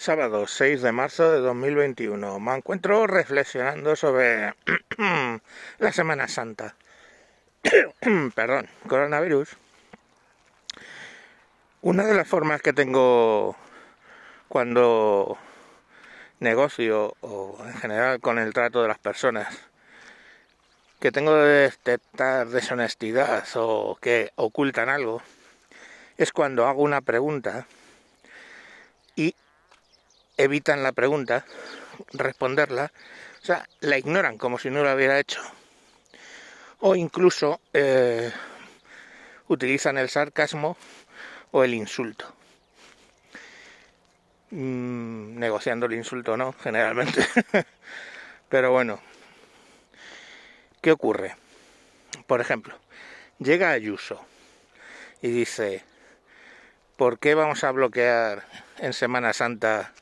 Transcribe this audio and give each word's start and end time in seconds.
Sábado 0.00 0.46
6 0.46 0.80
de 0.80 0.92
marzo 0.92 1.30
de 1.30 1.40
2021. 1.40 2.40
Me 2.40 2.56
encuentro 2.56 3.06
reflexionando 3.06 3.94
sobre 3.96 4.54
la 5.78 5.92
Semana 5.92 6.26
Santa. 6.26 6.74
Perdón, 8.34 8.70
coronavirus. 8.88 9.58
Una 11.82 12.06
de 12.06 12.14
las 12.14 12.26
formas 12.26 12.62
que 12.62 12.72
tengo 12.72 13.56
cuando 14.48 15.36
negocio 16.38 17.14
o 17.20 17.58
en 17.66 17.74
general 17.74 18.20
con 18.20 18.38
el 18.38 18.54
trato 18.54 18.80
de 18.80 18.88
las 18.88 18.98
personas 18.98 19.54
que 20.98 21.12
tengo 21.12 21.34
de 21.34 21.64
detectar 21.64 22.48
deshonestidad 22.48 23.44
o 23.56 23.98
que 24.00 24.32
ocultan 24.36 24.88
algo 24.88 25.20
es 26.16 26.32
cuando 26.32 26.66
hago 26.66 26.80
una 26.80 27.02
pregunta 27.02 27.66
y 29.14 29.34
evitan 30.42 30.82
la 30.82 30.92
pregunta, 30.92 31.44
responderla, 32.12 32.92
o 33.42 33.44
sea, 33.44 33.68
la 33.80 33.98
ignoran 33.98 34.38
como 34.38 34.58
si 34.58 34.70
no 34.70 34.82
lo 34.82 34.94
hubiera 34.94 35.18
hecho. 35.18 35.40
O 36.80 36.96
incluso 36.96 37.60
eh, 37.72 38.32
utilizan 39.48 39.98
el 39.98 40.08
sarcasmo 40.08 40.76
o 41.50 41.64
el 41.64 41.74
insulto. 41.74 42.32
Mm, 44.50 45.38
negociando 45.38 45.86
el 45.86 45.92
insulto 45.92 46.36
no, 46.36 46.52
generalmente. 46.52 47.26
Pero 48.48 48.72
bueno, 48.72 49.00
¿qué 50.80 50.90
ocurre? 50.92 51.36
Por 52.26 52.40
ejemplo, 52.40 52.76
llega 53.38 53.70
Ayuso 53.70 54.24
y 55.22 55.28
dice, 55.28 55.84
¿por 56.96 57.18
qué 57.18 57.34
vamos 57.34 57.62
a 57.62 57.70
bloquear 57.70 58.44
en 58.78 58.92
Semana 58.92 59.32
Santa 59.32 59.92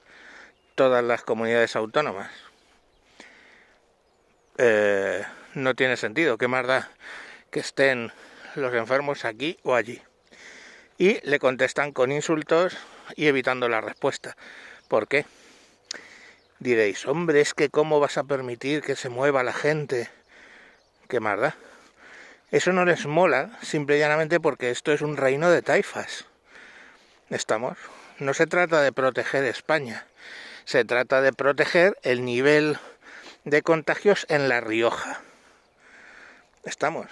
todas 0.78 1.02
las 1.02 1.24
comunidades 1.24 1.74
autónomas. 1.74 2.30
Eh, 4.58 5.24
no 5.54 5.74
tiene 5.74 5.96
sentido, 5.96 6.38
qué 6.38 6.46
más 6.46 6.64
da 6.68 6.88
que 7.50 7.58
estén 7.58 8.12
los 8.54 8.72
enfermos 8.72 9.24
aquí 9.24 9.58
o 9.64 9.74
allí. 9.74 10.00
Y 10.96 11.18
le 11.28 11.40
contestan 11.40 11.90
con 11.90 12.12
insultos 12.12 12.76
y 13.16 13.26
evitando 13.26 13.68
la 13.68 13.80
respuesta. 13.80 14.36
¿Por 14.86 15.08
qué? 15.08 15.26
Diréis, 16.60 17.06
hombre, 17.06 17.40
es 17.40 17.54
que 17.54 17.70
cómo 17.70 17.98
vas 17.98 18.16
a 18.16 18.22
permitir 18.22 18.80
que 18.80 18.94
se 18.94 19.08
mueva 19.08 19.42
la 19.42 19.52
gente. 19.52 20.08
¿Qué 21.08 21.18
más 21.18 21.40
da? 21.40 21.56
Eso 22.52 22.72
no 22.72 22.84
les 22.84 23.04
mola, 23.06 23.50
simple 23.62 23.96
y 23.96 23.98
llanamente 23.98 24.38
porque 24.38 24.70
esto 24.70 24.92
es 24.92 25.02
un 25.02 25.16
reino 25.16 25.50
de 25.50 25.60
taifas. 25.60 26.26
¿Estamos? 27.30 27.76
No 28.20 28.32
se 28.32 28.46
trata 28.46 28.80
de 28.80 28.92
proteger 28.92 29.44
España, 29.44 30.06
se 30.68 30.84
trata 30.84 31.22
de 31.22 31.32
proteger 31.32 31.96
el 32.02 32.26
nivel 32.26 32.76
de 33.44 33.62
contagios 33.62 34.26
en 34.28 34.50
La 34.50 34.60
Rioja. 34.60 35.22
Estamos. 36.62 37.06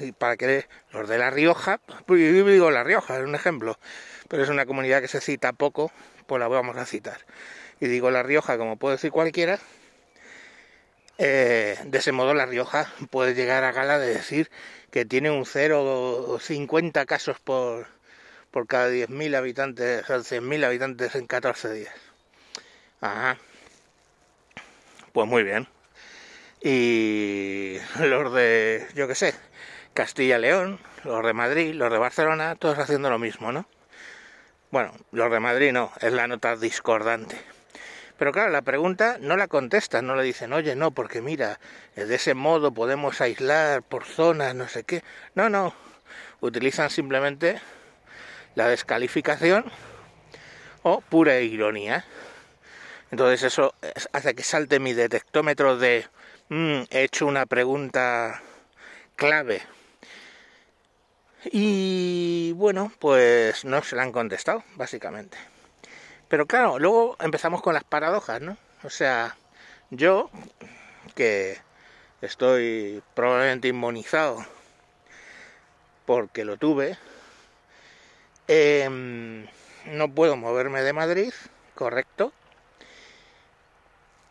Y 0.00 0.12
para 0.12 0.38
que 0.38 0.66
los 0.92 1.06
de 1.10 1.18
La 1.18 1.28
Rioja, 1.28 1.78
pues 2.06 2.22
yo 2.22 2.46
digo 2.46 2.70
La 2.70 2.84
Rioja, 2.84 3.18
es 3.18 3.24
un 3.24 3.34
ejemplo, 3.34 3.78
pero 4.28 4.42
es 4.42 4.48
una 4.48 4.64
comunidad 4.64 5.02
que 5.02 5.08
se 5.08 5.20
cita 5.20 5.52
poco, 5.52 5.92
pues 6.26 6.40
la 6.40 6.48
vamos 6.48 6.78
a 6.78 6.86
citar. 6.86 7.18
Y 7.80 7.86
digo 7.86 8.10
La 8.10 8.22
Rioja, 8.22 8.56
como 8.56 8.76
puede 8.76 8.96
decir 8.96 9.10
cualquiera, 9.10 9.58
eh, 11.18 11.78
de 11.84 11.98
ese 11.98 12.12
modo 12.12 12.32
La 12.32 12.46
Rioja 12.46 12.90
puede 13.10 13.34
llegar 13.34 13.62
a 13.64 13.72
gala 13.72 13.98
de 13.98 14.06
decir 14.06 14.50
que 14.90 15.04
tiene 15.04 15.30
un 15.30 15.44
0 15.44 15.84
o 15.84 16.40
50 16.40 17.04
casos 17.04 17.38
por, 17.40 17.88
por 18.50 18.66
cada 18.66 18.88
10.000 18.88 19.36
habitantes, 19.36 20.08
o 20.08 20.14
100.000 20.14 20.64
habitantes 20.64 21.14
en 21.14 21.26
14 21.26 21.74
días. 21.74 22.11
Ajá. 23.02 23.36
Pues 25.12 25.28
muy 25.28 25.42
bien. 25.42 25.66
Y 26.62 27.76
los 27.98 28.32
de, 28.32 28.86
yo 28.94 29.08
qué 29.08 29.16
sé, 29.16 29.34
Castilla-León, 29.92 30.78
los 31.02 31.26
de 31.26 31.32
Madrid, 31.32 31.74
los 31.74 31.90
de 31.90 31.98
Barcelona, 31.98 32.54
todos 32.54 32.78
haciendo 32.78 33.10
lo 33.10 33.18
mismo, 33.18 33.50
¿no? 33.50 33.66
Bueno, 34.70 34.92
los 35.10 35.30
de 35.32 35.40
Madrid 35.40 35.72
no, 35.72 35.92
es 36.00 36.12
la 36.12 36.28
nota 36.28 36.56
discordante. 36.56 37.36
Pero 38.18 38.30
claro, 38.30 38.52
la 38.52 38.62
pregunta 38.62 39.16
no 39.20 39.36
la 39.36 39.48
contestan, 39.48 40.06
no 40.06 40.14
le 40.14 40.22
dicen, 40.22 40.52
oye, 40.52 40.76
no, 40.76 40.92
porque 40.92 41.20
mira, 41.20 41.58
de 41.96 42.14
ese 42.14 42.34
modo 42.34 42.72
podemos 42.72 43.20
aislar 43.20 43.82
por 43.82 44.04
zonas, 44.04 44.54
no 44.54 44.68
sé 44.68 44.84
qué. 44.84 45.02
No, 45.34 45.50
no, 45.50 45.74
utilizan 46.40 46.88
simplemente 46.88 47.60
la 48.54 48.68
descalificación 48.68 49.64
o 50.84 51.00
pura 51.00 51.40
ironía. 51.40 52.04
Entonces 53.12 53.42
eso 53.42 53.74
hace 54.12 54.34
que 54.34 54.42
salte 54.42 54.80
mi 54.80 54.94
detectómetro 54.94 55.76
de 55.76 56.06
mm, 56.48 56.84
he 56.90 57.02
hecho 57.02 57.26
una 57.26 57.44
pregunta 57.44 58.40
clave. 59.16 59.60
Y 61.44 62.52
bueno, 62.52 62.90
pues 62.98 63.66
no 63.66 63.82
se 63.82 63.96
la 63.96 64.02
han 64.02 64.12
contestado, 64.12 64.64
básicamente. 64.76 65.36
Pero 66.28 66.46
claro, 66.46 66.78
luego 66.78 67.16
empezamos 67.20 67.60
con 67.60 67.74
las 67.74 67.84
paradojas, 67.84 68.40
¿no? 68.40 68.56
O 68.82 68.88
sea, 68.88 69.36
yo, 69.90 70.30
que 71.14 71.58
estoy 72.22 73.02
probablemente 73.14 73.68
inmunizado 73.68 74.38
porque 76.06 76.46
lo 76.46 76.56
tuve, 76.56 76.96
eh, 78.48 78.88
no 79.84 80.08
puedo 80.14 80.36
moverme 80.36 80.80
de 80.80 80.94
Madrid, 80.94 81.34
correcto, 81.74 82.32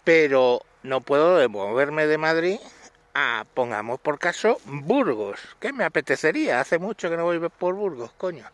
pero 0.04 0.62
no 0.84 1.02
puedo 1.02 1.48
moverme 1.50 2.08
de 2.08 2.18
Madrid 2.18 2.60
a, 3.14 3.46
pongamos 3.54 4.00
por 4.00 4.20
caso, 4.20 4.60
Burgos. 4.66 5.40
¿Qué 5.60 5.74
me 5.74 5.84
apetecería? 5.84 6.60
Hace 6.60 6.80
mucho 6.80 7.10
que 7.10 7.18
no 7.18 7.26
voy 7.26 7.40
por 7.50 7.76
Burgos, 7.76 8.12
coño. 8.18 8.50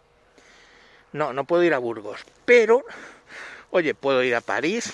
No, 1.13 1.34
no 1.34 1.46
puedo 1.46 1.63
ir 1.63 1.74
a 1.74 1.78
Burgos. 1.78 2.25
Pero, 2.46 2.84
oye, 3.69 3.94
puedo 3.94 4.24
ir 4.24 4.35
a 4.35 4.41
París, 4.41 4.91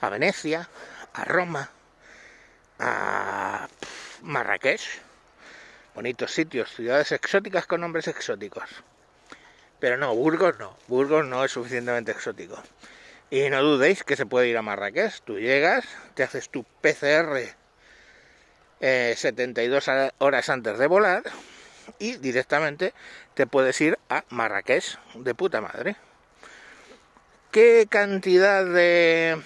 a 0.00 0.08
Venecia, 0.08 0.68
a 1.14 1.24
Roma, 1.24 1.70
a 2.78 3.68
Marrakech. 4.22 5.00
Bonitos 5.94 6.32
sitios, 6.32 6.70
ciudades 6.70 7.12
exóticas 7.12 7.66
con 7.66 7.80
nombres 7.80 8.06
exóticos. 8.08 8.68
Pero 9.80 9.96
no, 9.96 10.14
Burgos 10.14 10.58
no. 10.58 10.76
Burgos 10.86 11.26
no 11.26 11.44
es 11.44 11.50
suficientemente 11.50 12.12
exótico. 12.12 12.62
Y 13.30 13.48
no 13.48 13.62
dudéis 13.62 14.02
que 14.02 14.16
se 14.16 14.26
puede 14.26 14.48
ir 14.48 14.56
a 14.56 14.62
Marrakech. 14.62 15.20
Tú 15.22 15.38
llegas, 15.38 15.86
te 16.14 16.24
haces 16.24 16.48
tu 16.48 16.64
PCR 16.64 17.38
72 18.80 19.88
eh, 19.88 20.10
horas 20.18 20.48
antes 20.48 20.78
de 20.78 20.86
volar 20.88 21.22
y 21.98 22.16
directamente 22.16 22.92
te 23.34 23.46
puedes 23.46 23.80
ir 23.80 23.98
a 24.08 24.24
Marrakech 24.30 24.98
de 25.14 25.34
puta 25.34 25.60
madre. 25.60 25.96
¿Qué 27.52 27.86
cantidad 27.88 28.64
de, 28.64 29.40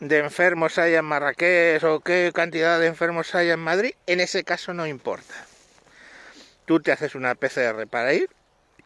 de 0.00 0.18
enfermos 0.18 0.76
hay 0.78 0.94
en 0.94 1.04
Marrakech 1.04 1.82
o 1.84 2.00
qué 2.00 2.30
cantidad 2.34 2.78
de 2.78 2.88
enfermos 2.88 3.34
hay 3.34 3.50
en 3.50 3.60
Madrid? 3.60 3.94
En 4.06 4.20
ese 4.20 4.44
caso 4.44 4.74
no 4.74 4.86
importa. 4.86 5.34
Tú 6.66 6.80
te 6.80 6.92
haces 6.92 7.14
una 7.14 7.34
PCR 7.34 7.86
para 7.86 8.12
ir 8.12 8.28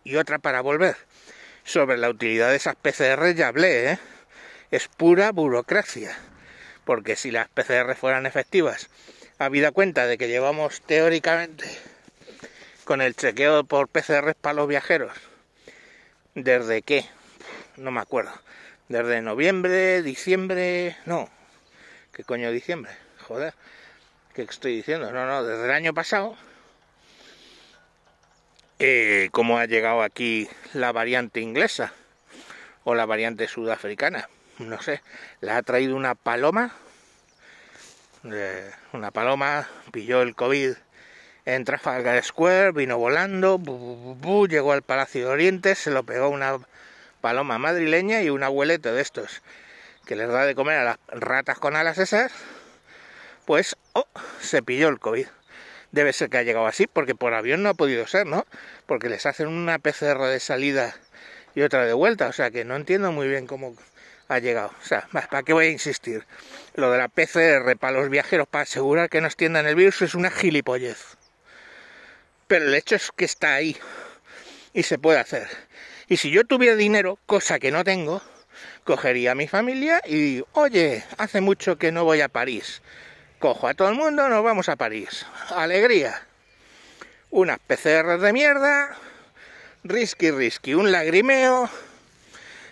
y 0.04 0.16
otra 0.16 0.38
para 0.38 0.60
volver 0.60 0.96
sobre 1.68 1.98
la 1.98 2.08
utilidad 2.08 2.48
de 2.48 2.56
esas 2.56 2.76
PCR 2.76 3.34
ya 3.34 3.48
hablé, 3.48 3.92
¿eh? 3.92 3.98
Es 4.70 4.88
pura 4.88 5.32
burocracia. 5.32 6.16
Porque 6.86 7.14
si 7.14 7.30
las 7.30 7.48
PCR 7.48 7.94
fueran 7.94 8.24
efectivas, 8.24 8.88
habida 9.38 9.70
cuenta 9.70 10.06
de 10.06 10.16
que 10.16 10.28
llevamos 10.28 10.80
teóricamente 10.80 11.66
con 12.84 13.02
el 13.02 13.14
chequeo 13.14 13.64
por 13.64 13.88
PCR 13.88 14.34
para 14.34 14.54
los 14.54 14.66
viajeros, 14.66 15.12
¿desde 16.34 16.80
qué? 16.80 17.04
No 17.76 17.90
me 17.90 18.00
acuerdo. 18.00 18.32
Desde 18.88 19.20
noviembre, 19.20 20.00
diciembre, 20.02 20.96
no. 21.04 21.28
¿Qué 22.14 22.24
coño 22.24 22.50
diciembre? 22.50 22.92
Joder. 23.26 23.52
¿Qué 24.32 24.42
estoy 24.42 24.76
diciendo? 24.76 25.12
No, 25.12 25.26
no, 25.26 25.44
desde 25.44 25.66
el 25.66 25.72
año 25.72 25.92
pasado 25.92 26.34
eh, 28.78 29.28
cómo 29.32 29.58
ha 29.58 29.66
llegado 29.66 30.02
aquí 30.02 30.48
la 30.72 30.92
variante 30.92 31.40
inglesa 31.40 31.92
o 32.84 32.94
la 32.94 33.06
variante 33.06 33.48
sudafricana. 33.48 34.28
No 34.58 34.80
sé, 34.80 35.02
la 35.40 35.56
ha 35.56 35.62
traído 35.62 35.96
una 35.96 36.14
paloma. 36.14 36.72
Eh, 38.24 38.70
una 38.92 39.10
paloma 39.10 39.68
pilló 39.92 40.22
el 40.22 40.34
COVID 40.34 40.74
en 41.44 41.64
Trafalgar 41.64 42.22
Square, 42.22 42.72
vino 42.72 42.98
volando, 42.98 43.58
llegó 44.48 44.72
al 44.72 44.82
Palacio 44.82 45.26
de 45.26 45.32
Oriente, 45.32 45.74
se 45.74 45.90
lo 45.90 46.02
pegó 46.02 46.28
una 46.28 46.58
paloma 47.20 47.58
madrileña 47.58 48.22
y 48.22 48.30
un 48.30 48.42
abuelete 48.42 48.92
de 48.92 49.00
estos 49.00 49.42
que 50.04 50.16
les 50.16 50.28
da 50.28 50.44
de 50.44 50.54
comer 50.54 50.78
a 50.78 50.84
las 50.84 50.98
ratas 51.08 51.58
con 51.58 51.76
alas 51.76 51.98
esas, 51.98 52.32
pues 53.46 53.76
oh, 53.92 54.06
se 54.40 54.62
pilló 54.62 54.88
el 54.88 54.98
COVID 54.98 55.26
debe 55.92 56.12
ser 56.12 56.30
que 56.30 56.38
ha 56.38 56.42
llegado 56.42 56.66
así, 56.66 56.86
porque 56.86 57.14
por 57.14 57.34
avión 57.34 57.62
no 57.62 57.70
ha 57.70 57.74
podido 57.74 58.06
ser, 58.06 58.26
¿no? 58.26 58.46
Porque 58.86 59.08
les 59.08 59.26
hacen 59.26 59.48
una 59.48 59.78
PCR 59.78 60.26
de 60.26 60.40
salida 60.40 60.94
y 61.54 61.62
otra 61.62 61.84
de 61.86 61.92
vuelta. 61.92 62.28
O 62.28 62.32
sea 62.32 62.50
que 62.50 62.64
no 62.64 62.76
entiendo 62.76 63.12
muy 63.12 63.28
bien 63.28 63.46
cómo 63.46 63.74
ha 64.28 64.38
llegado. 64.38 64.72
O 64.80 64.84
sea, 64.84 65.08
¿para 65.12 65.42
qué 65.42 65.52
voy 65.52 65.66
a 65.66 65.70
insistir? 65.70 66.26
Lo 66.74 66.90
de 66.90 66.98
la 66.98 67.08
PCR 67.08 67.76
para 67.78 67.98
los 67.98 68.08
viajeros 68.08 68.46
para 68.46 68.62
asegurar 68.62 69.08
que 69.08 69.20
no 69.20 69.26
extiendan 69.26 69.66
el 69.66 69.74
virus 69.74 70.02
es 70.02 70.14
una 70.14 70.30
gilipollez. 70.30 71.16
Pero 72.46 72.66
el 72.66 72.74
hecho 72.74 72.96
es 72.96 73.10
que 73.14 73.24
está 73.24 73.54
ahí 73.54 73.76
y 74.72 74.82
se 74.82 74.98
puede 74.98 75.18
hacer. 75.18 75.48
Y 76.08 76.16
si 76.18 76.30
yo 76.30 76.44
tuviera 76.44 76.76
dinero, 76.76 77.18
cosa 77.26 77.58
que 77.58 77.70
no 77.70 77.84
tengo, 77.84 78.22
cogería 78.84 79.32
a 79.32 79.34
mi 79.34 79.48
familia 79.48 80.00
y, 80.06 80.42
oye, 80.52 81.04
hace 81.18 81.40
mucho 81.40 81.76
que 81.76 81.92
no 81.92 82.04
voy 82.04 82.22
a 82.22 82.28
París. 82.28 82.80
Cojo 83.38 83.68
a 83.68 83.74
todo 83.74 83.88
el 83.88 83.94
mundo, 83.94 84.28
nos 84.28 84.42
vamos 84.42 84.68
a 84.68 84.74
París. 84.74 85.24
Alegría. 85.50 86.26
Unas 87.30 87.60
PCR 87.60 88.18
de 88.18 88.32
mierda, 88.32 88.96
risky 89.84 90.32
risky, 90.32 90.74
un 90.74 90.90
lagrimeo 90.90 91.70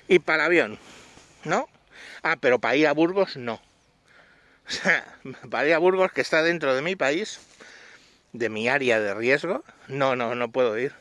y 0.09 0.19
para 0.19 0.47
avión. 0.47 0.81
¿No? 1.45 1.69
Ah, 2.25 2.35
pero 2.41 2.59
para 2.59 2.75
ir 2.75 2.89
a 2.89 2.93
Burgos 2.93 3.37
no. 3.37 3.61
O 4.67 4.71
sea, 4.71 5.05
para 5.51 5.69
ir 5.69 5.75
a 5.75 5.79
Burgos, 5.79 6.11
que 6.11 6.21
está 6.21 6.43
dentro 6.43 6.75
de 6.75 6.83
mi 6.83 6.97
país, 6.97 7.39
de 8.33 8.49
mi 8.49 8.69
área 8.69 8.99
de 8.99 9.15
riesgo, 9.15 9.63
no, 9.87 10.17
no, 10.17 10.35
no 10.35 10.51
puedo 10.51 10.77
ir. 10.79 10.93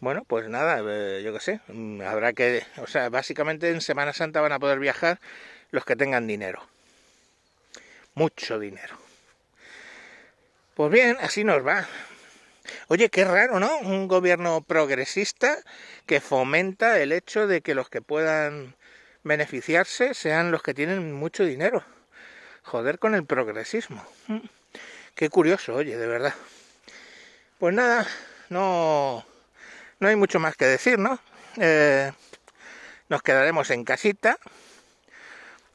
Bueno, 0.00 0.24
pues 0.26 0.48
nada, 0.48 0.82
eh, 0.86 1.22
yo 1.22 1.34
qué 1.34 1.40
sé, 1.40 1.60
mm, 1.68 2.00
habrá 2.00 2.32
que, 2.32 2.64
o 2.78 2.86
sea, 2.86 3.10
básicamente 3.10 3.68
en 3.68 3.82
Semana 3.82 4.14
Santa 4.14 4.40
van 4.40 4.52
a 4.52 4.58
poder 4.58 4.78
viajar 4.78 5.20
los 5.70 5.84
que 5.84 5.96
tengan 5.96 6.26
dinero. 6.26 6.66
Mucho 8.14 8.58
dinero. 8.58 8.96
Pues 10.74 10.90
bien, 10.90 11.16
así 11.20 11.44
nos 11.44 11.66
va. 11.66 11.86
Oye, 12.88 13.08
qué 13.10 13.24
raro, 13.24 13.60
¿no? 13.60 13.78
Un 13.78 14.08
gobierno 14.08 14.62
progresista 14.62 15.58
que 16.06 16.20
fomenta 16.20 16.98
el 16.98 17.12
hecho 17.12 17.46
de 17.46 17.60
que 17.60 17.74
los 17.74 17.88
que 17.88 18.02
puedan 18.02 18.74
beneficiarse 19.22 20.14
sean 20.14 20.50
los 20.50 20.62
que 20.62 20.74
tienen 20.74 21.12
mucho 21.12 21.44
dinero. 21.44 21.84
Joder 22.62 22.98
con 22.98 23.14
el 23.14 23.24
progresismo. 23.24 24.04
Mm. 24.26 24.38
Qué 25.14 25.28
curioso, 25.28 25.74
oye, 25.74 25.96
de 25.96 26.06
verdad. 26.06 26.34
Pues 27.58 27.74
nada, 27.74 28.06
no 28.48 29.24
no 30.00 30.08
hay 30.08 30.16
mucho 30.16 30.38
más 30.38 30.56
que 30.56 30.66
decir, 30.66 30.98
¿no? 30.98 31.18
Eh, 31.56 32.12
nos 33.08 33.22
quedaremos 33.22 33.70
en 33.70 33.84
casita 33.84 34.38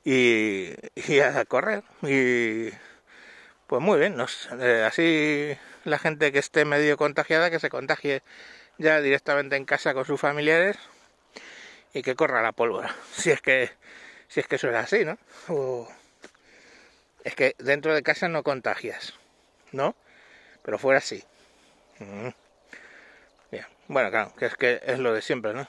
y, 0.04 0.74
a 1.20 1.46
correr. 1.46 1.84
Y 2.02 2.70
pues 3.68 3.82
muy 3.82 4.00
bien, 4.00 4.18
eh, 4.60 4.84
así 4.88 5.58
la 5.86 6.00
gente 6.00 6.32
que 6.32 6.40
esté 6.40 6.66
medio 6.66 6.98
contagiada, 6.98 7.52
que 7.52 7.60
se 7.60 7.70
contagie 7.70 8.24
ya 8.78 9.02
directamente 9.02 9.56
en 9.56 9.66
casa 9.66 9.94
con 9.94 10.06
sus 10.06 10.20
familiares 10.20 10.78
y 11.94 12.02
que 12.02 12.16
corra 12.16 12.42
la 12.42 12.52
pólvora. 12.52 12.96
Si 13.14 13.32
es 13.32 13.42
que, 13.42 13.70
si 14.28 14.40
es 14.40 14.48
que 14.48 14.56
eso 14.56 14.70
es 14.70 14.76
así, 14.76 15.06
¿no? 15.06 15.18
es 17.24 17.36
que 17.36 17.56
dentro 17.60 17.94
de 17.94 18.02
casa 18.02 18.30
no 18.30 18.44
contagias, 18.44 19.14
¿no? 19.72 19.96
Pero 20.64 20.80
fuera 20.80 21.02
sí. 21.02 21.24
Mm. 22.00 22.30
Bueno, 23.90 24.12
claro, 24.12 24.32
que 24.38 24.46
es 24.46 24.56
que 24.56 24.80
es 24.86 25.00
lo 25.00 25.16
de 25.16 25.24
siempre, 25.24 25.52
¿no? 25.56 25.68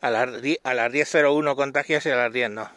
A 0.00 0.10
las, 0.10 0.28
a 0.64 0.74
las 0.74 0.92
10.01 0.92 1.54
contagias 1.54 2.04
y 2.06 2.10
a 2.10 2.16
las 2.16 2.32
10 2.32 2.50
no. 2.50 2.68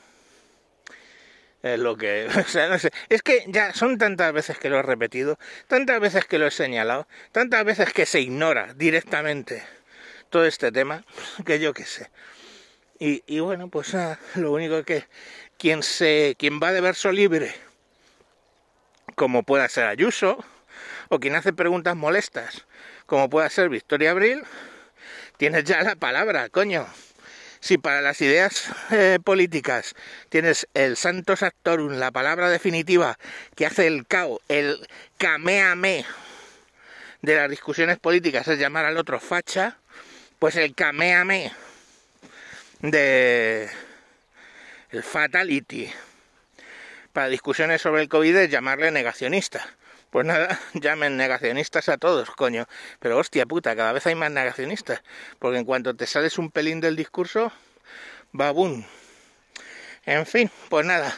Es 1.65 1.79
lo 1.79 1.97
que... 1.97 2.27
O 2.37 2.43
sea, 2.43 2.69
no 2.69 2.77
sé. 2.77 2.91
Es 3.09 3.23
que 3.23 3.43
ya 3.47 3.73
son 3.73 3.97
tantas 3.97 4.31
veces 4.31 4.59
que 4.59 4.69
lo 4.69 4.77
he 4.77 4.83
repetido, 4.83 5.39
tantas 5.67 5.99
veces 5.99 6.25
que 6.25 6.37
lo 6.37 6.45
he 6.45 6.51
señalado, 6.51 7.07
tantas 7.31 7.65
veces 7.65 7.91
que 7.91 8.05
se 8.05 8.21
ignora 8.21 8.75
directamente 8.75 9.63
todo 10.29 10.45
este 10.45 10.71
tema, 10.71 11.03
que 11.45 11.59
yo 11.59 11.73
qué 11.73 11.85
sé. 11.85 12.11
Y, 12.99 13.23
y 13.25 13.39
bueno, 13.39 13.67
pues 13.69 13.97
lo 14.35 14.51
único 14.51 14.83
que 14.83 15.05
quien 15.57 15.81
se 15.81 16.35
quien 16.37 16.59
va 16.61 16.71
de 16.71 16.81
verso 16.81 17.11
libre, 17.11 17.51
como 19.15 19.41
pueda 19.41 19.67
ser 19.67 19.85
Ayuso, 19.85 20.45
o 21.09 21.19
quien 21.19 21.33
hace 21.33 21.51
preguntas 21.51 21.95
molestas, 21.95 22.67
como 23.07 23.27
pueda 23.27 23.49
ser 23.49 23.69
Victoria 23.69 24.11
Abril, 24.11 24.43
tienes 25.37 25.63
ya 25.63 25.81
la 25.81 25.95
palabra, 25.95 26.47
coño. 26.49 26.85
Si 27.65 27.79
para 27.79 27.99
las 27.99 28.21
ideas 28.21 28.69
eh, 28.91 29.17
políticas 29.23 29.95
tienes 30.29 30.67
el 30.75 30.95
Santos 30.97 31.41
Actorum, 31.41 31.93
la 31.93 32.11
palabra 32.11 32.47
definitiva 32.47 33.17
que 33.55 33.65
hace 33.65 33.87
el 33.87 34.05
cao, 34.05 34.39
el 34.49 34.87
cameame 35.17 36.05
de 37.23 37.35
las 37.35 37.49
discusiones 37.49 37.97
políticas 37.97 38.47
es 38.49 38.59
llamar 38.59 38.85
al 38.85 38.97
otro 38.97 39.19
facha, 39.19 39.79
pues 40.37 40.57
el 40.57 40.75
cameame 40.75 41.51
de 42.81 43.67
el 44.91 45.01
fatality 45.01 45.91
para 47.13 47.29
discusiones 47.29 47.81
sobre 47.81 48.03
el 48.03 48.09
COVID 48.09 48.35
es 48.35 48.51
llamarle 48.51 48.91
negacionista. 48.91 49.67
Pues 50.15 50.25
nada, 50.25 50.57
llamen 50.73 51.17
negacionistas 51.17 51.89
a 51.89 51.97
todos, 51.97 52.31
coño. 52.31 52.67
Pero 53.01 53.17
hostia 53.17 53.45
puta, 53.45 53.75
cada 53.75 53.91
vez 53.91 54.07
hay 54.07 54.15
más 54.15 54.31
negacionistas. 54.31 55.03
Porque 55.39 55.57
en 55.57 55.65
cuanto 55.65 55.93
te 55.93 56.07
sales 56.07 56.37
un 56.37 56.51
pelín 56.51 56.79
del 56.79 56.95
discurso, 56.95 57.51
babún. 58.31 58.85
En 60.05 60.25
fin, 60.25 60.49
pues 60.69 60.85
nada. 60.85 61.13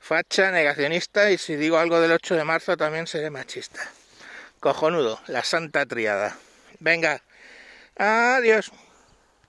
Facha, 0.00 0.50
negacionista 0.50 1.30
y 1.30 1.38
si 1.38 1.54
digo 1.54 1.78
algo 1.78 2.00
del 2.00 2.10
8 2.10 2.34
de 2.34 2.42
marzo 2.42 2.76
también 2.76 3.06
seré 3.06 3.30
machista. 3.30 3.88
Cojonudo, 4.58 5.20
la 5.28 5.44
santa 5.44 5.86
triada. 5.86 6.36
Venga, 6.80 7.22
adiós. 7.96 8.72